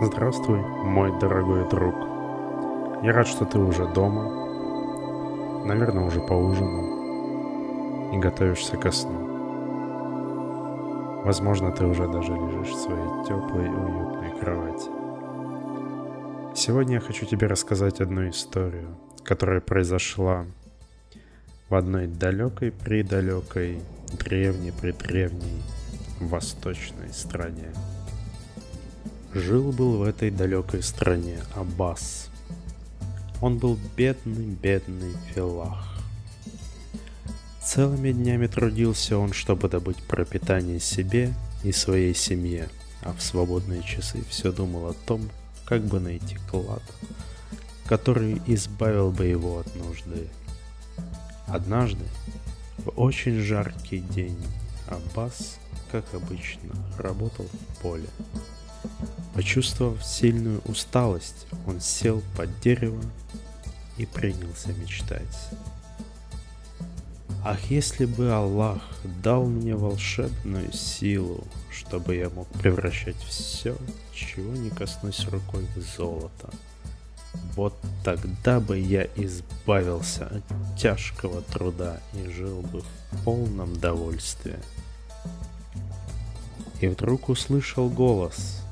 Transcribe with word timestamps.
Здравствуй, 0.00 0.60
мой 0.60 1.10
дорогой 1.18 1.68
друг. 1.68 1.92
Я 3.02 3.12
рад, 3.12 3.26
что 3.26 3.44
ты 3.44 3.58
уже 3.58 3.84
дома. 3.84 5.64
Наверное, 5.64 6.04
уже 6.04 6.20
поужинал 6.20 8.12
и 8.14 8.18
готовишься 8.18 8.76
ко 8.76 8.92
сну. 8.92 9.26
Возможно, 11.24 11.72
ты 11.72 11.84
уже 11.84 12.06
даже 12.06 12.32
лежишь 12.32 12.74
в 12.74 12.80
своей 12.80 13.24
теплой 13.26 13.66
и 13.66 13.70
уютной 13.70 14.30
кровати. 14.38 14.88
Сегодня 16.56 16.94
я 16.94 17.00
хочу 17.00 17.26
тебе 17.26 17.48
рассказать 17.48 18.00
одну 18.00 18.28
историю, 18.28 18.96
которая 19.24 19.60
произошла 19.60 20.46
в 21.68 21.74
одной 21.74 22.06
далекой-предалекой, 22.06 23.82
древней-предревней 24.12 25.60
восточной 26.20 27.08
стране. 27.12 27.72
Жил-был 29.38 29.98
в 29.98 30.02
этой 30.02 30.32
далекой 30.32 30.82
стране 30.82 31.38
Аббас. 31.54 32.28
Он 33.40 33.58
был 33.58 33.78
бедный-бедный 33.96 35.14
филах. 35.32 35.96
Целыми 37.64 38.10
днями 38.10 38.48
трудился 38.48 39.16
он, 39.16 39.32
чтобы 39.32 39.68
добыть 39.68 40.02
пропитание 40.02 40.80
себе 40.80 41.32
и 41.62 41.70
своей 41.70 42.16
семье, 42.16 42.68
а 43.02 43.12
в 43.12 43.22
свободные 43.22 43.84
часы 43.84 44.24
все 44.28 44.50
думал 44.50 44.88
о 44.88 44.94
том, 45.06 45.30
как 45.64 45.82
бы 45.84 46.00
найти 46.00 46.36
клад, 46.50 46.82
который 47.86 48.42
избавил 48.46 49.12
бы 49.12 49.26
его 49.26 49.60
от 49.60 49.72
нужды. 49.76 50.28
Однажды, 51.46 52.04
в 52.78 52.88
очень 52.96 53.38
жаркий 53.38 54.00
день, 54.00 54.38
Аббас, 54.88 55.58
как 55.92 56.12
обычно, 56.12 56.74
работал 56.98 57.46
в 57.46 57.82
поле. 57.82 58.08
Почувствовав 59.38 60.04
сильную 60.04 60.60
усталость, 60.64 61.46
он 61.64 61.80
сел 61.80 62.24
под 62.36 62.58
дерево 62.58 63.00
и 63.96 64.04
принялся 64.04 64.72
мечтать. 64.72 65.22
Ах, 67.44 67.70
если 67.70 68.04
бы 68.04 68.32
Аллах 68.32 68.82
дал 69.22 69.46
мне 69.46 69.76
волшебную 69.76 70.72
силу, 70.72 71.44
чтобы 71.70 72.16
я 72.16 72.30
мог 72.30 72.48
превращать 72.48 73.14
все, 73.28 73.76
чего 74.12 74.56
не 74.56 74.70
коснусь 74.70 75.24
рукой 75.28 75.64
в 75.76 75.96
золото. 75.96 76.50
Вот 77.54 77.78
тогда 78.02 78.58
бы 78.58 78.76
я 78.76 79.04
избавился 79.14 80.26
от 80.26 80.42
тяжкого 80.76 81.42
труда 81.42 82.00
и 82.12 82.28
жил 82.28 82.62
бы 82.62 82.80
в 82.80 83.24
полном 83.24 83.78
довольстве. 83.78 84.58
И 86.80 86.88
вдруг 86.88 87.28
услышал 87.28 87.88
голос. 87.88 88.62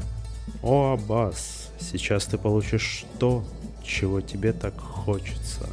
«О, 0.62 0.92
Аббас, 0.92 1.70
сейчас 1.78 2.26
ты 2.26 2.38
получишь 2.38 3.04
то, 3.18 3.44
чего 3.84 4.20
тебе 4.20 4.52
так 4.52 4.78
хочется». 4.78 5.68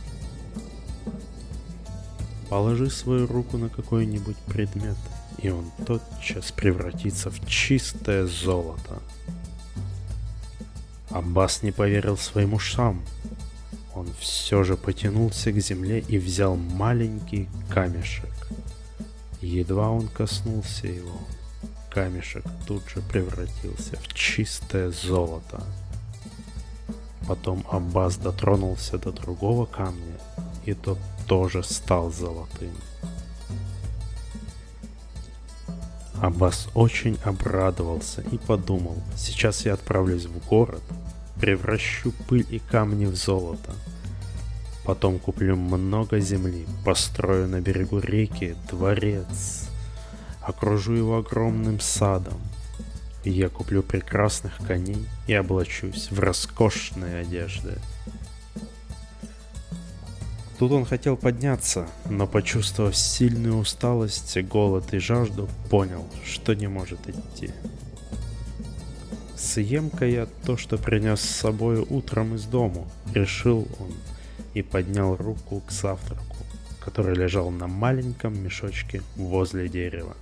Положи 2.50 2.90
свою 2.90 3.26
руку 3.26 3.58
на 3.58 3.70
какой-нибудь 3.70 4.38
предмет, 4.38 4.98
и 5.40 5.50
он 5.50 5.72
тотчас 5.88 6.52
превратится 6.52 7.32
в 7.32 7.46
чистое 7.48 8.28
золото. 8.28 9.02
Аббас 11.10 11.64
не 11.64 11.72
поверил 11.72 12.18
своим 12.18 12.54
ушам. 12.54 13.02
Он 13.96 14.08
все 14.20 14.64
же 14.64 14.76
потянулся 14.78 15.52
к 15.52 15.60
земле 15.60 16.00
и 16.00 16.18
взял 16.18 16.56
маленький 16.56 17.48
камешек. 17.70 18.32
Едва 19.42 19.90
он 19.90 20.08
коснулся 20.08 20.88
его, 20.88 21.20
камешек 21.94 22.44
тут 22.68 22.90
же 22.90 23.02
превратился 23.02 23.98
в 23.98 24.14
чистое 24.14 24.92
золото. 24.92 25.64
Потом 27.28 27.66
Аббас 27.72 28.18
дотронулся 28.18 28.98
до 28.98 29.12
другого 29.12 29.66
камня, 29.66 30.18
и 30.66 30.74
тот 30.74 30.98
тоже 31.28 31.64
стал 31.64 32.12
золотым. 32.12 32.74
Аббас 36.22 36.68
очень 36.74 37.18
обрадовался 37.24 38.22
и 38.22 38.38
подумал, 38.38 38.98
сейчас 39.16 39.66
я 39.66 39.74
отправлюсь 39.74 40.26
в 40.26 40.48
город, 40.48 40.82
превращу 41.40 42.12
пыль 42.28 42.48
и 42.50 42.60
камни 42.60 43.06
в 43.06 43.16
золото. 43.16 43.74
Потом 44.86 45.20
куплю 45.20 45.56
много 45.56 46.20
земли, 46.20 46.66
построю 46.84 47.48
на 47.48 47.62
берегу 47.62 48.00
реки 48.00 48.56
дворец, 48.70 49.70
окружу 50.46 50.94
его 50.94 51.18
огромным 51.18 51.80
садом. 51.80 52.42
Я 53.24 53.50
куплю 53.50 53.84
прекрасных 53.84 54.58
коней 54.68 55.08
и 55.28 55.34
облачусь 55.34 56.12
в 56.12 56.20
роскошные 56.20 57.22
одежды. 57.22 57.78
Тут 60.60 60.72
он 60.72 60.86
хотел 60.86 61.18
подняться, 61.18 61.88
но 62.10 62.28
почувствовав 62.28 62.96
сильную 62.96 63.58
усталость, 63.58 64.38
голод 64.44 64.94
и 64.94 65.00
жажду, 65.00 65.50
понял, 65.70 66.06
что 66.26 66.54
не 66.54 66.68
может 66.68 67.00
идти. 67.08 67.52
«Съем-ка 69.36 70.06
я 70.06 70.26
то, 70.46 70.56
что 70.56 70.78
принес 70.78 71.20
с 71.20 71.36
собой 71.36 71.86
утром 71.90 72.36
из 72.36 72.46
дому»,— 72.46 72.88
решил 73.14 73.68
он 73.80 73.92
и 74.54 74.62
поднял 74.62 75.16
руку 75.16 75.62
к 75.68 75.72
завтраку, 75.72 76.38
который 76.80 77.16
лежал 77.16 77.52
на 77.52 77.68
маленьком 77.68 78.42
мешочке 78.42 79.02
возле 79.16 79.68
дерева. 79.68 80.16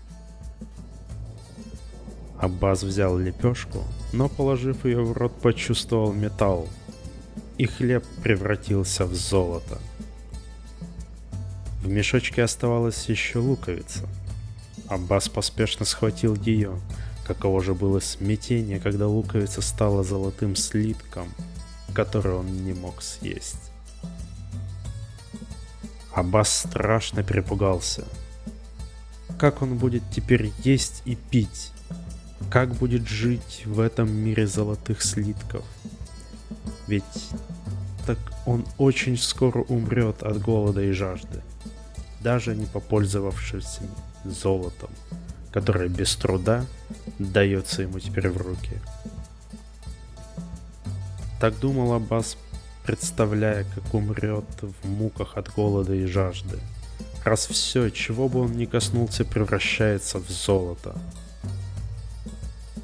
Аббас 2.41 2.84
взял 2.84 3.18
лепешку, 3.18 3.84
но, 4.13 4.28
положив 4.28 4.85
ее 4.85 5.03
в 5.03 5.13
рот, 5.13 5.34
почувствовал 5.41 6.12
металл, 6.12 6.68
и 7.57 7.66
хлеб 7.66 8.03
превратился 8.24 9.06
в 9.06 9.13
золото— 9.13 9.78
в 11.81 11.88
мешочке 11.88 12.44
оставалась 12.44 13.09
еще 13.09 13.40
луковица. 13.40 14.07
Аббас 14.88 15.30
поспешно 15.30 15.84
схватил 15.84 16.35
ее. 16.35 16.80
Каково 17.25 17.63
же 17.63 17.74
было 17.74 18.00
смятение, 18.00 18.80
когда 18.80 19.07
луковица 19.07 19.62
стала 19.62 20.03
золотым 20.03 20.56
слитком, 20.56 21.28
который 21.94 22.34
он 22.34 22.66
не 22.66 22.74
мог 22.74 23.01
съесть. 23.01 23.72
Аббас 26.13 26.66
страшно 26.68 27.24
перепугался. 27.24 28.06
Как 29.40 29.63
он 29.63 29.80
будет 29.80 30.03
теперь 30.12 30.51
есть 30.63 31.01
и 31.06 31.16
пить? 31.16 31.72
Как 32.50 32.74
будет 32.74 33.07
жить 33.07 33.63
в 33.66 33.79
этом 33.79 34.12
мире 34.12 34.47
золотых 34.47 35.02
слитков? 35.02 35.63
Ведь 36.88 37.03
так 38.06 38.18
он 38.46 38.66
очень 38.78 39.18
скоро 39.18 39.62
умрет 39.62 40.24
от 40.24 40.41
голода 40.41 40.81
и 40.81 40.91
жажды 40.91 41.41
даже 42.22 42.56
не 42.56 42.66
попользовавшись 42.66 43.80
золотом, 44.24 44.90
которое 45.51 45.90
без 45.90 46.16
труда 46.16 46.66
дается 47.19 47.84
ему 47.84 48.00
теперь 48.00 48.30
в 48.30 48.38
руки. 48.38 48.80
Так 51.40 51.59
думал 51.59 51.94
Аббас, 51.94 52.38
представляя, 52.85 53.66
как 53.75 53.94
умрет 53.94 54.46
в 54.62 54.88
муках 54.88 55.38
от 55.38 55.51
голода 55.53 55.94
и 55.94 56.06
жажды, 56.06 56.59
раз 57.24 57.47
все, 57.47 57.90
чего 57.90 58.30
бы 58.30 58.41
он 58.41 58.56
ни 58.57 58.66
коснулся, 58.66 59.25
превращается 59.25 60.19
в 60.19 60.30
золото. 60.30 60.96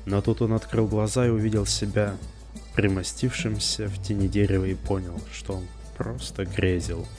Но 0.07 0.21
тут 0.21 0.41
он 0.41 0.53
открыл 0.53 0.87
глаза 0.87 1.27
и 1.27 1.29
увидел 1.29 1.67
себя 1.67 2.17
примостившимся 2.75 3.87
в 3.87 4.01
тени 4.01 4.27
дерева 4.27 4.65
и 4.65 4.73
понял, 4.73 5.21
что 5.31 5.57
он 5.57 5.67
просто 5.95 6.45
грезил– 6.45 7.05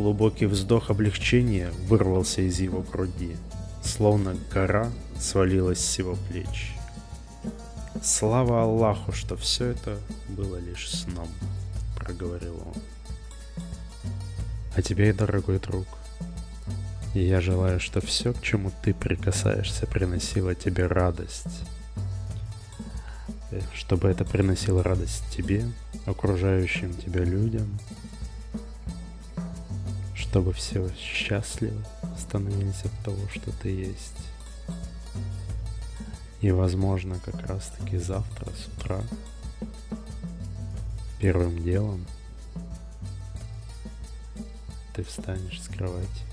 Глубокий 0.00 0.46
вздох 0.46 0.88
облегчения 0.88 1.70
вырвался 1.86 2.40
из 2.40 2.58
его 2.58 2.80
груди, 2.80 3.36
словно 3.84 4.34
гора 4.50 4.90
свалилась 5.18 5.84
с 5.84 5.98
его 5.98 6.16
плеч. 6.30 6.72
Слава 8.02 8.62
Аллаху, 8.62 9.12
что 9.12 9.36
все 9.36 9.66
это 9.66 9.98
было 10.30 10.56
лишь 10.56 10.88
сном, 10.88 11.28
проговорил 11.96 12.54
он. 12.64 12.82
А 14.74 14.80
тебе, 14.80 15.12
дорогой 15.12 15.58
друг, 15.58 15.86
я 17.14 17.40
желаю, 17.40 17.80
что 17.80 18.00
все, 18.00 18.32
к 18.32 18.40
чему 18.40 18.70
ты 18.82 18.94
прикасаешься, 18.94 19.86
приносило 19.86 20.54
тебе 20.54 20.86
радость. 20.86 21.64
Э, 23.50 23.60
чтобы 23.74 24.08
это 24.08 24.24
приносило 24.24 24.82
радость 24.82 25.24
тебе, 25.34 25.64
окружающим 26.06 26.94
тебя 26.94 27.24
людям, 27.24 27.78
чтобы 30.14 30.52
все 30.52 30.88
счастливы 30.96 31.84
становились 32.16 32.84
от 32.84 32.92
того, 33.04 33.28
что 33.34 33.50
ты 33.60 33.70
есть. 33.70 34.16
И, 36.40 36.50
возможно, 36.52 37.18
как 37.24 37.46
раз-таки 37.46 37.98
завтра 37.98 38.46
с 38.50 38.66
утра 38.78 39.02
первым 41.20 41.62
делом 41.62 42.06
ты 44.94 45.02
встанешь 45.02 45.60
с 45.60 45.68
кровати, 45.68 46.29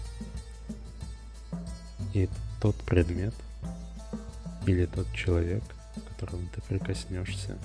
и 2.14 2.30
тот 2.62 2.76
предмет 2.76 3.34
или 4.66 4.86
тот 4.86 5.08
человек, 5.14 5.64
к 5.96 6.10
которому 6.10 6.48
ты 6.54 6.62
прикоснешься, 6.62 7.58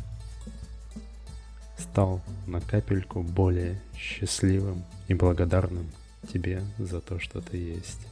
стал 1.79 2.21
на 2.47 2.61
капельку 2.61 3.23
более 3.23 3.81
счастливым 3.97 4.85
и 5.09 5.15
благодарным 5.15 5.91
тебе 6.33 6.63
за 6.79 7.01
то, 7.01 7.19
что 7.19 7.41
ты 7.41 7.57
есть. 7.57 8.07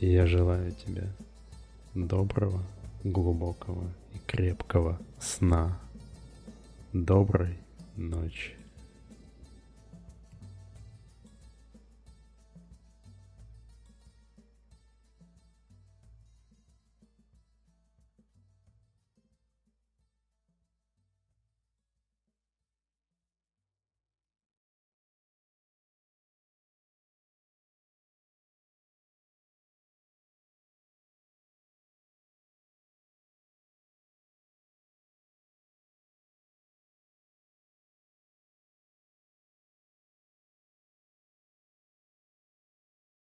И 0.00 0.10
я 0.10 0.26
желаю 0.26 0.72
тебе 0.72 1.08
доброго, 1.94 2.62
глубокого 3.04 3.84
и 4.14 4.18
крепкого 4.26 4.98
сна. 5.20 5.78
Доброй 6.92 7.58
ночи. 7.96 8.59